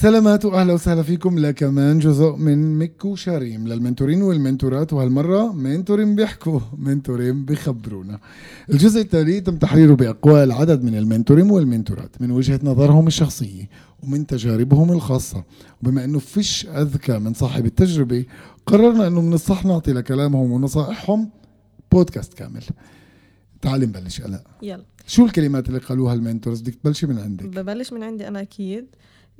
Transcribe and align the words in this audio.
سلامات 0.00 0.44
واهلا 0.44 0.72
وسهلا 0.72 1.02
فيكم. 1.02 1.38
لكمان 1.38 1.98
جزء 1.98 2.36
من 2.36 2.78
مكو 2.78 3.16
شريم. 3.16 3.68
للمنتورين 3.68 4.22
والمنتورات 4.22 4.92
وهالمرة 4.92 5.52
منتورين 5.52 6.16
بيحكوا 6.16 6.60
منتورين 6.76 7.44
بيخبرونا. 7.44 8.18
الجزء 8.70 9.00
التالي 9.00 9.40
تم 9.40 9.56
تحريره 9.56 9.94
بأقوال 9.94 10.52
عدد 10.52 10.82
من 10.82 10.94
المنتورين 10.94 11.50
والمنتورات 11.50 12.22
من 12.22 12.30
وجهة 12.30 12.60
نظرهم 12.62 13.06
الشخصيه 13.06 13.68
ومن 14.02 14.26
تجاربهم 14.26 14.92
الخاصة. 14.92 15.44
وبما 15.82 16.04
إنه 16.04 16.18
فيش 16.18 16.66
أذكى 16.66 17.18
من 17.18 17.34
صاحب 17.34 17.66
التجربة 17.66 18.24
قررنا 18.66 19.06
إنه 19.06 19.20
من 19.20 19.32
الصح 19.32 19.64
نعطي 19.64 19.92
لكلامهم 19.92 20.52
ونصائحهم 20.52 21.30
بودكاست 21.92 22.34
كامل. 22.34 22.62
تعالي 23.62 23.86
نبلش 23.86 24.20
الاء. 24.20 24.44
يلا. 24.62 24.84
شو 25.06 25.24
الكلمات 25.24 25.68
اللي 25.68 25.78
قالوها 25.78 26.14
المنتورز؟ 26.14 26.60
بدك 26.60 26.74
تبلشي 26.74 27.06
من 27.06 27.18
عندك. 27.18 27.44
ببلش 27.44 27.92
من 27.92 28.02
عندي 28.02 28.28
أنا 28.28 28.40
أكيد. 28.40 28.86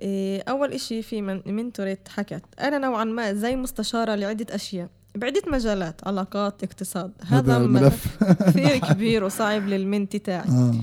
إيه، 0.00 0.42
أول 0.48 0.72
إشي 0.72 1.02
في 1.02 1.22
من 1.22 1.42
منتوريت 1.46 2.08
حكت. 2.08 2.42
أنا 2.60 2.78
نوعا 2.78 3.04
ما 3.04 3.32
زي 3.32 3.56
مستشارة 3.56 4.14
لعدة 4.14 4.54
أشياء 4.54 4.88
بعدة 5.14 5.42
مجالات 5.46 6.08
علاقات 6.08 6.64
اقتصاد. 6.64 7.12
هذا 7.26 7.58
ملف 7.58 8.18
كثير 8.46 8.78
كبير 8.78 9.24
وصعب 9.24 9.68
للمنت 9.68 10.16
تاعي 10.16 10.48
آه. 10.48 10.74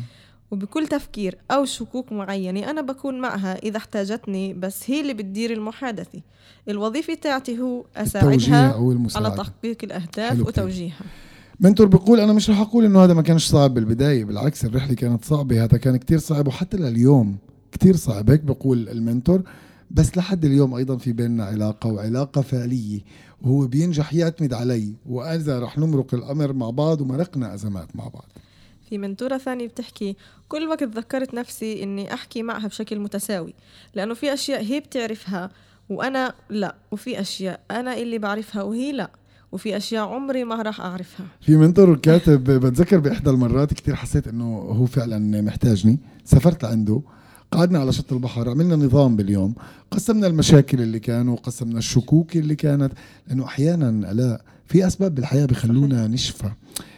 وبكل 0.51 0.87
تفكير 0.87 1.37
أو 1.51 1.65
شكوك 1.65 2.11
معينة 2.11 2.69
أنا 2.69 2.81
بكون 2.81 3.21
معها 3.21 3.57
إذا 3.63 3.77
احتاجتني 3.77 4.53
بس 4.53 4.89
هي 4.89 5.01
اللي 5.01 5.13
بتدير 5.13 5.53
المحادثة. 5.53 6.21
الوظيفة 6.69 7.13
تاعتي 7.13 7.59
هو 7.59 7.85
أساعدها 7.95 8.75
على 9.15 9.31
تحقيق 9.31 9.77
الأهداف. 9.83 10.39
وتوجيهها. 10.39 11.05
منتور 11.59 11.87
بيقول 11.87 12.19
أنا 12.19 12.33
مش 12.33 12.49
رح 12.49 12.59
أقول 12.59 12.85
إنه 12.85 13.03
هذا 13.03 13.13
ما 13.13 13.21
كانش 13.21 13.47
صعب 13.47 13.73
بالبداية 13.73 14.25
بالعكس 14.25 14.65
الرحلة 14.65 14.95
كانت 14.95 15.25
صعبة 15.25 15.63
هذا 15.63 15.77
كان 15.77 15.97
كتير 15.97 16.17
صعب 16.19 16.47
وحتى 16.47 16.77
لليوم. 16.77 17.37
كتير 17.75 17.95
صعب. 17.95 18.29
هيك 18.29 18.41
بقول 18.41 18.89
المنتور. 18.89 19.41
بس 19.91 20.17
لحد 20.17 20.45
اليوم 20.45 20.73
أيضا 20.73 20.97
في 20.97 21.11
بيننا 21.11 21.45
علاقة 21.45 21.89
وعلاقة 21.89 22.41
فعلية. 22.41 22.99
وهو 23.41 23.67
بينجح 23.67 24.13
يعتمد 24.13 24.53
علي. 24.53 24.93
وإذا 25.05 25.59
رح 25.59 25.77
نمرق 25.77 26.13
الأمر 26.13 26.53
مع 26.53 26.69
بعض 26.69 27.01
ومرقنا 27.01 27.53
أزمات 27.53 27.95
مع 27.95 28.07
بعض. 28.07 28.25
في 28.89 28.97
منتورة 28.97 29.37
ثانية 29.37 29.67
بتحكي 29.67 30.15
كل 30.47 30.67
وقت 30.67 30.83
ذكرت 30.83 31.33
نفسي 31.33 31.83
إني 31.83 32.13
أحكي 32.13 32.43
معها 32.43 32.67
بشكل 32.67 32.99
متساوي 32.99 33.53
لأنه 33.95 34.13
في 34.13 34.33
أشياء 34.33 34.63
هي 34.63 34.79
بتعرفها 34.79 35.49
وأنا 35.89 36.33
لا 36.49 36.75
وفي 36.91 37.21
أشياء 37.21 37.59
أنا 37.71 37.97
اللي 37.97 38.17
بعرفها 38.17 38.63
وهي 38.63 38.91
لا 38.91 39.11
وفي 39.51 39.77
أشياء 39.77 40.07
عمري 40.07 40.43
ما 40.43 40.61
راح 40.61 40.81
أعرفها. 40.81 41.25
في 41.41 41.55
منتور 41.55 41.97
كاتب 41.97 42.43
بتذكر 42.43 42.99
بإحدى 42.99 43.29
المرات 43.29 43.73
كتير 43.73 43.95
حسيت 43.95 44.27
إنه 44.27 44.57
هو 44.57 44.85
فعلا 44.85 45.41
محتاجني. 45.41 45.99
سافرت 46.25 46.63
لعنده. 46.63 47.01
قعدنا 47.55 47.79
على 47.79 47.93
شط 47.93 48.13
البحر 48.13 48.49
عملنا 48.49 48.75
نظام 48.75 49.15
باليوم. 49.15 49.55
قسمنا 49.91 50.27
المشاكل 50.27 50.81
اللي 50.81 50.99
كانوا 50.99 51.35
قسمنا 51.35 51.77
الشكوك 51.77 52.37
اللي 52.37 52.55
كانت 52.55 52.93
لأنه 53.27 53.45
أحيانا 53.45 54.13
لا 54.13 54.41
في 54.65 54.87
أسباب 54.87 55.15
بالحياة 55.15 55.45
بخلونا 55.45 56.07
نشفى. 56.07 56.51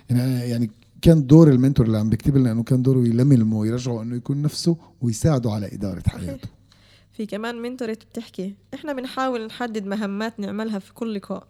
يعني 0.10 0.50
يعني 0.50 0.72
كان 1.02 1.28
دور 1.28 1.50
المنتور 1.50 1.86
اللي 1.86 1.98
عم 1.98 2.10
بيكتب 2.10 2.38
لنا 2.38 2.52
إنه 2.52 2.64
كان 2.64 2.82
دوره 2.82 3.08
يلملمه 3.08 3.58
ويرجعه 3.58 4.02
إنه 4.02 4.16
يكون 4.16 4.42
نفسه 4.42 4.78
ويساعده 5.02 5.52
على 5.52 5.74
إدارة 5.74 6.04
حياته. 6.08 6.50
في 7.18 7.26
كمان 7.26 7.56
منتورة 7.56 7.98
بتحكي 8.12 8.56
إحنا 8.74 8.94
بنحاول 8.94 9.46
نحدد 9.46 9.86
مهمات 9.86 10.40
نعملها 10.40 10.80
في 10.80 10.94
كل 10.94 11.14
لقاء. 11.14 11.48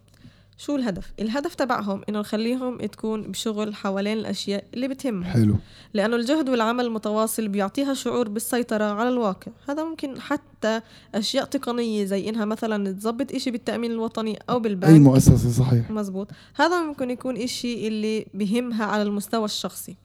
شو 0.58 0.76
الهدف؟ 0.76 1.14
الهدف 1.20 1.56
تبعهم 1.56 2.02
إنه 2.10 2.20
نخليهم 2.20 2.78
تكون 2.78 3.22
بشغل 3.22 3.76
حوالين 3.76 4.18
الأشياء 4.18 4.64
اللي 4.74 4.88
بتهمهم. 4.88 5.24
حلو. 5.24 5.56
لأنه 5.94 6.16
الجهد 6.16 6.50
والعمل 6.50 6.86
المتواصل 6.86 7.48
بيعطيها 7.48 7.94
شعور 7.94 8.30
بالسيطرة 8.30 8.84
على 8.84 9.10
الواقع. 9.10 9.52
هذا 9.70 9.84
ممكن 9.84 10.22
حتى 10.22 10.82
أشياء 11.16 11.46
تقنية 11.46 12.06
زي 12.06 12.30
إنها 12.30 12.46
مثلا 12.46 12.92
تظبط 12.92 13.32
إشي 13.32 13.52
بالتأمين 13.52 13.92
الوطني 13.92 14.40
اي 14.50 14.60
بالبنك. 14.60 15.02
مؤسسة 15.02 15.52
صحيح. 15.64 15.92
مزبوط. 15.92 16.28
هذا 16.56 16.82
ممكن 16.82 17.12
يكون 17.12 17.38
إشي 17.38 17.88
اللي 17.88 18.26
بهمها 18.34 18.86
على 18.86 19.04
المستوى 19.04 19.46
الشخصي. 19.46 19.96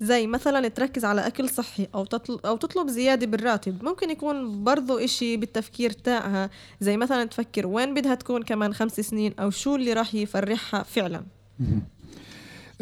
زي 0.00 0.26
مثلا 0.26 0.68
تركز 0.68 1.04
على 1.04 1.26
أكل 1.26 1.48
صحي 1.48 1.86
أو 1.94 2.04
تطلب, 2.04 2.46
أو 2.46 2.56
تطلب 2.56 2.88
زيادة 2.88 3.26
بالراتب. 3.26 3.84
ممكن 3.84 4.10
يكون 4.10 4.64
برضو 4.64 4.98
إشي 4.98 5.36
بالتفكير 5.36 5.90
تاعها. 5.90 6.50
زي 6.80 6.96
مثلا 6.96 7.24
تفكر 7.24 7.66
وين 7.66 7.94
بدها 7.94 8.14
تكون 8.14 8.42
كمان 8.42 8.74
خمس 8.74 9.00
سنين 9.00 9.32
أو 9.38 9.50
شو 9.50 9.76
اللي 9.76 9.92
راح 9.92 10.14
يفرحها 10.14 10.82
فعلا. 10.82 11.22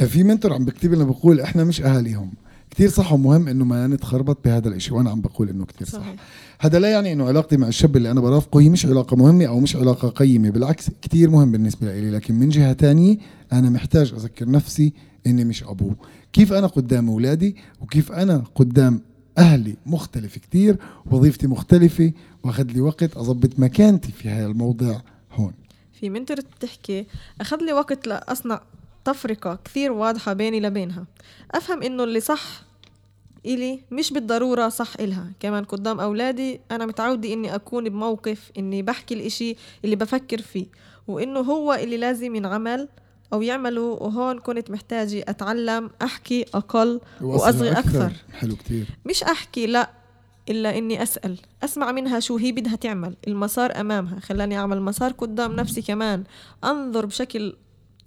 في 0.07 0.23
منتور 0.23 0.53
عم 0.53 0.65
بكتب 0.65 0.95
لنا 0.95 1.05
بقول 1.05 1.41
إحنا 1.41 1.65
مش 1.65 1.83
أهاليهم. 1.83 2.33
كتير 2.71 2.89
صح 2.89 3.13
ومهم 3.13 3.49
إنه 3.49 3.65
ما 3.65 3.87
نتخربط 3.87 4.45
بهذا 4.45 4.69
الإشي 4.69 4.95
وأنا 4.95 5.11
عم 5.11 5.21
بقول 5.21 5.49
إنه 5.49 5.65
كتير 5.65 5.87
صح. 5.87 6.15
هذا 6.61 6.79
لا 6.79 6.91
يعني 6.91 7.13
إنه 7.13 7.29
علاقتي 7.29 7.57
مع 7.57 7.69
الشاب 7.69 7.97
اللي 7.97 8.11
أنا 8.11 8.21
برافقه 8.21 8.61
هي 8.61 8.69
مش 8.69 8.87
علاقة 8.87 9.17
مهمة 9.17 9.45
أو 9.45 9.61
مش 9.61 9.77
علاقة 9.77 10.09
قيمة 10.09 10.51
بالعكس 10.51 10.91
كتير 11.03 11.31
مهم 11.31 11.53
بالنسبة 11.53 12.01
لي 12.01 12.11
لكن 12.11 12.35
من 12.35 12.49
جهة 12.49 12.73
تانية 12.73 13.17
أنا 13.53 13.71
محتاج 13.71 14.13
أذكر 14.13 14.51
نفسي 14.51 14.93
إني 15.27 15.45
مش 15.45 15.63
أبوه. 15.63 15.97
كيف 16.33 16.53
أنا 16.53 16.67
قدام 16.67 17.09
أولادي 17.09 17.57
وكيف 17.81 18.13
أنا 18.13 18.45
قدام 18.55 19.01
أهلي؟ 19.39 19.77
مختلف 19.87 20.39
كتير 20.39 20.77
وظيفتي 21.07 21.47
مختلفة 21.47 22.13
وأخذ 22.45 22.65
لي 22.65 22.81
وقت 22.81 23.17
اضبط 23.17 23.59
مكانتي 23.59 24.13
في 24.13 24.29
هذا 24.29 24.47
الموضع 24.47 25.01
هون. 25.33 25.53
في 26.01 26.11
منتور 26.11 26.37
بتحكي 26.37 27.07
أخذ 27.41 27.57
لي 27.57 27.73
وقت 27.73 28.07
لأصنع 28.07 28.61
تفرقة 29.05 29.59
كثير 29.65 29.93
واضحة 29.93 30.33
بيني 30.33 30.61
لبينها. 30.61 31.07
أفهم 31.51 31.83
إنه 31.83 32.05
اللي 32.05 32.21
صح 32.21 32.63
إلي 33.47 33.81
مش 33.91 34.13
بالضرورة 34.13 34.69
صح 34.69 34.93
إلها. 35.01 35.33
كمان 35.41 35.65
قدام 35.65 36.01
أولادي 36.01 36.61
أنا 36.71 36.87
متعودة 36.87 37.33
إني 37.33 37.55
أكون 37.55 37.89
بموقف 37.89 38.51
إني 38.59 38.83
بحكي 38.83 39.15
الإشي 39.15 39.57
اللي 39.85 39.97
بفكر 39.97 40.43
فيه 40.43 40.67
وإنه 41.09 41.41
هو 41.41 41.75
اللي 41.75 41.97
لازم 41.97 42.35
ينعمل 42.35 42.89
أو 43.33 43.43
يعمله 43.43 43.83
وهون 43.83 44.39
كنت 44.39 44.71
محتاجة 44.71 45.25
أتعلم 45.29 45.91
أحكي 46.03 46.45
أقل 46.55 47.01
وأصغي 47.21 47.73
أكثر. 47.73 48.13
حلو 48.33 48.57
كتير. 48.57 48.87
مش 49.07 49.23
أحكي 49.23 49.67
لا 49.67 49.91
إلا 50.49 50.79
إني 50.79 51.03
أسأل. 51.03 51.39
أسمع 51.65 51.93
منها 51.93 52.21
شو 52.21 52.37
هي 52.37 52.53
بدها 52.53 52.77
تعمل. 52.77 53.17
المسار 53.29 53.81
أمامها. 53.81 54.21
خلاني 54.21 54.59
أعمل 54.59 54.83
مسار 54.83 55.13
قدام 55.13 55.53
نفسي 55.53 55.83
كمان. 55.83 56.25
أنظر 56.65 57.07
بشكل 57.07 57.57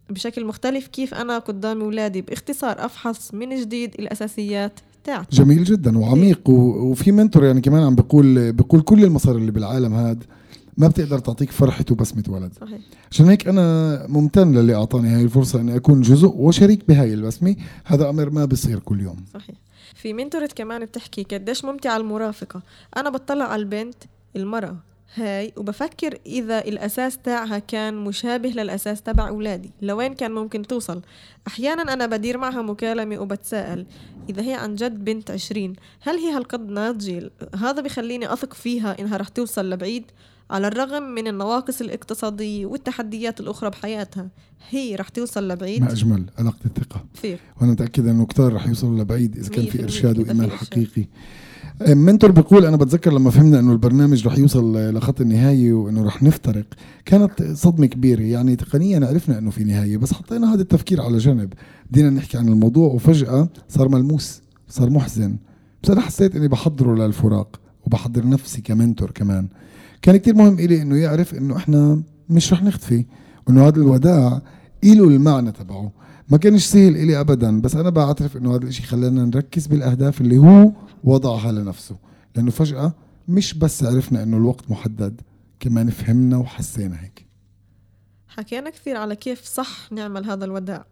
بشكل 0.10 0.46
مختلف 0.46 0.88
كيف 0.88 1.14
أنا 1.14 1.38
قدام 1.38 1.82
أولادي 1.82 2.22
باختصار 2.22 2.86
أفحص 2.86 3.34
من 3.34 3.62
جديد 3.62 3.96
الأساسيات 4.00 4.80
تاعتي. 5.04 5.36
جميل 5.36 5.64
جدا 5.64 5.98
وعميق. 5.98 6.50
وفي 6.50 7.12
منتور 7.12 7.44
يعني 7.44 7.62
كمان 7.62 7.84
عم 7.84 7.96
بقول 7.96 8.52
بقول 8.52 8.82
كل 8.82 9.04
المصاري 9.04 9.38
اللي 9.38 9.52
بالعالم 9.52 9.94
هاد 9.94 10.24
ما 10.80 10.88
بتقدر 10.88 11.20
تعطيك 11.20 11.52
فرحة 11.52 11.86
وبسمة 11.92 12.24
ولد. 12.28 12.54
صحيح. 12.62 12.80
عشان 13.12 13.26
هيك 13.26 13.48
أنا 13.48 14.06
ممتن 14.08 14.52
للي 14.52 14.76
أعطاني 14.76 15.10
هاي 15.10 15.24
الفرصة 15.24 15.62
أني 15.62 15.76
أكون 15.76 16.02
جزء 16.02 16.28
وشريك 16.28 16.88
بهاي 16.88 17.14
البسمة. 17.14 17.56
هذا 17.86 18.10
أمر 18.10 18.30
ما 18.30 18.46
بيصير 18.46 18.80
كل 18.80 19.02
يوم. 19.02 19.26
صحيح. 19.34 19.56
في 19.96 20.14
منتورة 20.14 20.50
كمان 20.56 20.86
بتحكي 20.86 21.24
قديش 21.24 21.66
ممتعة 21.66 21.98
المرافقة. 21.98 22.62
أنا 22.98 23.10
بطلع 23.10 23.46
على 23.46 23.62
البنت 23.62 23.96
المرأة 24.36 24.78
هاي 25.16 25.54
وبفكر 25.58 26.18
إذا 26.26 26.60
الأساس 26.60 27.18
تاعها 27.18 27.60
كان 27.60 27.96
مشابه 27.96 28.50
للأساس 28.50 29.02
تبع 29.02 29.28
أولادي. 29.28 29.72
لوين 29.82 30.14
كان 30.14 30.32
ممكن 30.32 30.62
توصل؟ 30.62 31.02
أحيانا 31.48 31.94
أنا 31.94 32.06
بدير 32.06 32.38
معها 32.38 32.62
مكالمة 32.62 33.20
وبتساءل 33.20 33.86
إذا 34.30 34.42
هي 34.42 34.54
عن 34.54 34.76
جد 34.76 35.06
بنت 35.06 35.32
عشرين 35.32 35.74
هل 36.02 36.16
هي 36.16 36.32
هالقد 36.32 36.70
ناضجة؟ 36.70 37.32
هذا 37.56 37.82
بخليني 37.82 38.34
أثق 38.34 38.54
فيها 38.54 39.00
إنها 39.00 39.18
رح 39.18 39.28
توصل 39.28 39.70
لبعيد؟ 39.70 40.04
على 40.50 40.68
الرغم 40.68 41.04
من 41.04 41.28
النواقص 41.28 41.82
الاقتصادية 41.82 42.66
والتحديات 42.66 43.40
الأخرى 43.40 43.70
بحياتها 43.70 44.30
هي 44.70 44.96
رح 44.96 45.10
توصل 45.10 45.48
لبعيد. 45.48 45.82
ما 45.82 45.92
أجمل 45.92 46.26
علاقة 46.38 46.60
الثقة. 46.66 47.06
كثير 47.14 47.40
وأنا 47.62 47.72
متأكد 47.72 48.08
أنه 48.08 48.26
كتار 48.26 48.54
رح 48.54 48.68
يوصلوا 48.68 49.00
لبعيد 49.00 49.38
إذا 49.38 49.50
كان 49.50 49.66
في 49.66 49.84
إرشاد 49.84 50.20
وإيمان. 50.20 50.50
حقيقي. 50.50 51.08
منتور 51.88 52.32
بيقول 52.32 52.66
أنا 52.66 52.78
بتذكر 52.78 53.14
لما 53.14 53.30
فهمنا 53.30 53.60
أنه 53.60 53.72
البرنامج 53.72 54.28
رح 54.28 54.38
يوصل 54.38 54.94
لخط 54.96 55.22
النهاية 55.22 55.74
وأنه 55.74 56.06
رح 56.06 56.24
نفترق. 56.24 56.66
كانت 57.06 57.44
صدمة 57.44 57.86
كبيرة. 57.86 58.22
يعني 58.22 58.56
تقنيا 58.56 59.08
عرفنا 59.08 59.38
أنه 59.38 59.50
في 59.50 59.64
نهاية 59.64 59.98
بس 59.98 60.14
حطينا 60.14 60.54
هذا 60.54 60.62
التفكير 60.62 61.02
على 61.02 61.18
جنب. 61.18 61.54
بدينا 61.92 62.10
نحكي 62.10 62.38
عن 62.38 62.48
الموضوع 62.48 62.88
وفجأة 62.88 63.50
صار 63.70 63.90
ملموس 63.90 64.42
صار 64.70 64.90
محزن. 64.90 65.38
بس 65.84 65.90
أنا 65.90 66.02
حسيت 66.02 66.36
أني 66.36 66.48
بحضره 66.48 66.96
للفراق 66.96 67.60
وبحضر 67.86 68.28
نفسي 68.28 68.62
كمنتور 68.62 69.12
كمان. 69.12 69.48
كان 70.02 70.18
كتير 70.18 70.36
مهم 70.36 70.60
إلي 70.60 70.82
أنه 70.82 70.98
يعرف 70.98 71.34
أنه 71.34 71.58
إحنا 71.58 72.04
مش 72.30 72.54
رح 72.54 72.64
نختفي 72.64 73.06
وأنه 73.48 73.68
هذا 73.68 73.76
الوداع 73.76 74.42
إله 74.84 75.08
المعنى 75.08 75.52
تبعه. 75.52 75.92
ما 76.30 76.38
كانش 76.38 76.66
سهل 76.66 76.96
إلي 76.96 77.20
أبدا 77.20 77.62
بس 77.62 77.76
أنا 77.76 77.90
بعترف 77.90 78.38
أنه 78.38 78.56
هذا 78.56 78.64
الإشي 78.64 78.84
خلانا 78.84 79.26
نركز 79.26 79.68
بالأهداف 79.68 80.22
اللي 80.22 80.38
هو 80.38 80.72
وضعها 81.04 81.52
لنفسه. 81.52 81.96
لأنه 82.36 82.52
فجأة 82.52 82.94
مش 83.28 83.54
بس 83.54 83.84
عرفنا 83.84 84.24
أنه 84.24 84.38
الوقت 84.38 84.72
محدد 84.72 85.22
كمان 85.60 85.90
فهمنا 85.90 86.38
وحسينا 86.38 87.02
هيك. 87.04 87.26
حكينا 88.28 88.70
كثير 88.70 88.98
على 88.98 89.16
كيف 89.16 89.44
صح 89.44 89.92
نعمل 89.92 90.26
هذا 90.26 90.46
الوداع. 90.46 90.86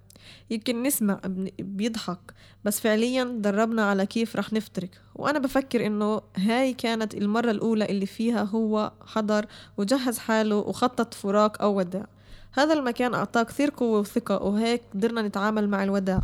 يمكن 0.49 0.83
نسمع 0.83 1.19
بيضحك 1.59 2.19
بس 2.65 2.79
فعليا 2.79 3.23
دربنا 3.23 3.89
على 3.89 4.05
كيف 4.05 4.35
رح 4.35 4.53
نفترق 4.53 4.89
وأنا 5.15 5.39
بفكر 5.39 5.85
إنه 5.85 6.21
هاي 6.35 6.73
كانت 6.73 7.15
المرة 7.15 7.51
الأولى 7.51 7.85
اللي 7.85 8.05
فيها 8.05 8.43
هو 8.43 8.91
حضر 9.05 9.45
وجهز 9.77 10.17
حاله 10.17 10.55
وخطط 10.55 11.13
فراق 11.13 11.61
أو 11.61 11.77
وداع. 11.77 12.07
هذا 12.53 12.73
المكان 12.73 13.13
أعطاه 13.13 13.43
كثير 13.43 13.73
قوة 13.77 13.99
وثقة 13.99 14.43
وهيك 14.43 14.81
قدرنا 14.93 15.21
نتعامل 15.21 15.69
مع 15.69 15.83
الوداع. 15.83 16.21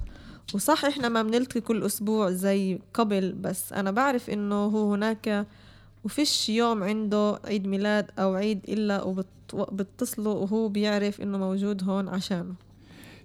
وصح 0.54 0.86
إحنا 0.86 1.10
ما 1.10 1.24
بنلتقي 1.24 1.62
كل 1.62 1.84
أسبوع 1.84 2.32
زي 2.32 2.80
قبل 2.94 3.32
بس 3.32 3.74
أنا 3.74 3.92
بعرف 3.92 4.30
إنه 4.30 4.66
هو 4.66 4.94
هناك 4.94 5.48
وفيش 6.04 6.50
يوم 6.50 6.84
عنده 6.84 7.40
عيد 7.46 7.68
ميلاد 7.68 8.12
أو 8.20 8.34
عيد 8.34 8.60
إلا 8.70 9.04
وبتصله 9.54 10.30
وهو 10.30 10.70
بيعرف 10.70 11.22
إنه 11.22 11.38
موجود 11.38 11.84
هون 11.84 12.10
عشانه. 12.10 12.54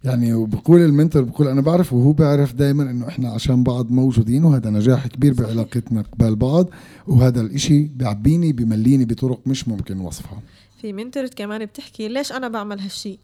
يعني 0.05 0.35
وبقول 0.35 0.81
المنتور 0.81 1.23
بقول 1.23 1.49
أنا 1.49 1.61
بعرف 1.61 1.93
وهو 1.93 2.13
بيعرف 2.13 2.55
دائما 2.55 2.91
إنه 2.91 3.09
إحنا 3.09 3.29
عشان 3.31 3.63
بعض 3.63 3.91
موجودين 3.91 4.45
وهذا 4.45 4.71
نجاح 4.71 5.07
كبير. 5.07 5.35
بعلاقتنا 5.35 6.03
قبال 6.03 6.37
بعض 6.37 6.71
وهذا 7.07 7.41
الإشي 7.41 7.83
بيعبيني 7.83 8.53
بمليني 8.53 9.05
بطرق 9.05 9.41
مش 9.47 9.69
ممكن 9.69 10.01
وصفها. 10.01 10.43
في 10.81 10.93
منتورت 10.93 11.35
كمان 11.35 11.65
بتحكي 11.65 12.09
ليش 12.09 12.33
أنا 12.33 12.49
بعمل 12.49 12.81
هالشي؟ 12.81 13.19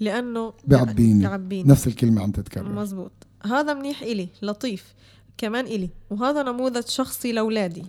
لأنه 0.00 0.52
بيعبيني. 0.66 1.18
بيعبيني. 1.18 1.68
نفس 1.68 1.86
الكلمة 1.86 2.22
عم 2.22 2.30
تتكرر. 2.30 2.72
مزبوط. 2.72 3.12
هذا 3.44 3.74
منيح 3.74 4.02
إلي 4.02 4.28
لطيف 4.42 4.94
كمان 5.38 5.64
إلي 5.66 5.90
وهذا 6.10 6.42
نموذج 6.42 6.84
شخصي 6.86 7.32
لأولادي. 7.32 7.82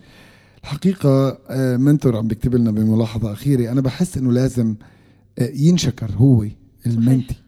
الحقيقة 0.62 1.38
آه، 1.50 1.76
منتور 1.76 2.16
عم 2.16 2.26
بيكتب 2.26 2.54
لنا 2.54 2.70
بملاحظة 2.70 3.32
أخيرة. 3.32 3.72
أنا 3.72 3.80
بحس 3.80 4.18
إنه 4.18 4.32
لازم 4.32 4.74
آه، 5.38 5.50
ينشكر 5.54 6.10
هو 6.16 6.46
المنتي. 6.86 7.41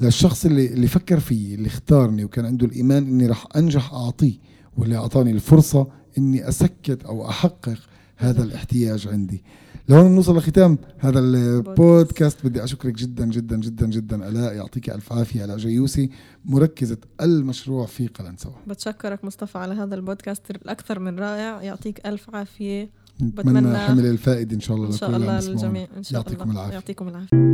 للشخص 0.00 0.44
اللي 0.46 0.66
اللي 0.66 0.86
فكر 0.86 1.20
فيي 1.20 1.54
اللي 1.54 1.66
اختارني 1.66 2.24
وكان 2.24 2.46
عنده 2.46 2.66
الإيمان 2.66 3.06
إني 3.06 3.26
رح 3.26 3.46
أنجح 3.56 3.92
أعطيه 3.92 4.38
واللي 4.76 4.96
أعطاني 4.96 5.30
الفرصة 5.30 5.86
إني 6.18 6.48
أسكت 6.48 7.04
أو 7.04 7.28
أحقق 7.28 7.78
هذا 8.16 8.42
الاحتياج 8.42 9.08
عندي. 9.08 9.42
لهون 9.88 10.10
بنوصل 10.10 10.36
لختام 10.36 10.78
هذا 10.98 11.18
البودكاست. 11.18 12.46
بدي 12.46 12.64
أشكرك 12.64 12.94
جدا 12.94 13.26
جدا 13.26 13.56
جدا 13.56 13.86
جدا. 13.86 14.28
ألاء 14.28 14.54
يعطيك 14.54 14.90
ألف 14.90 15.12
عافية. 15.12 15.44
ألاء 15.44 15.56
جيوسي 15.56 16.10
مركزة 16.44 16.98
المشروع 17.20 17.86
في 17.86 18.06
قلنسوة 18.06 18.54
بتشكرك 18.66 19.24
مصطفى 19.24 19.58
على 19.58 19.74
هذا 19.74 19.94
البودكاست 19.94 20.50
الأكثر 20.50 20.98
من 20.98 21.18
رائع. 21.18 21.62
يعطيك 21.62 22.00
عافية. 22.32 22.90
نتمنى 23.22 23.60
بتمنى 23.60 23.78
حمل 23.78 24.06
الفائدة 24.06 24.54
إن 24.54 24.60
شاء 24.60 24.76
الله 24.76 24.86
إن 24.86 24.92
شاء 24.92 25.16
الله. 25.16 25.40
للجميع 25.40 25.88
إن 25.96 26.02
شاء 26.02 26.14
يعطيكم 26.20 26.42
الله. 26.42 26.52
العافية. 26.52 26.74
يعطيكم 26.74 27.08
العافية. 27.08 27.44